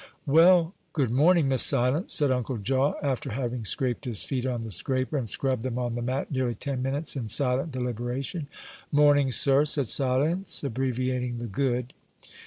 "Well, 0.25 0.73
good 0.93 1.11
morning, 1.11 1.47
Miss 1.47 1.61
Silence," 1.61 2.11
said 2.15 2.31
Uncle 2.31 2.57
Jaw, 2.57 2.95
after 3.03 3.29
having 3.33 3.65
scraped 3.65 4.05
his 4.05 4.23
feet 4.23 4.47
on 4.47 4.61
the 4.63 4.71
scraper, 4.71 5.15
and 5.15 5.29
scrubbed 5.29 5.61
them 5.61 5.77
on 5.77 5.91
the 5.91 6.01
mat 6.01 6.31
nearly 6.31 6.55
ten 6.55 6.81
minutes, 6.81 7.15
in 7.15 7.29
silent 7.29 7.71
deliberation. 7.71 8.47
"Morning, 8.91 9.31
sir," 9.31 9.63
said 9.63 9.89
Silence, 9.89 10.63
abbreviating 10.63 11.37
the 11.37 11.45
"good." 11.45 11.93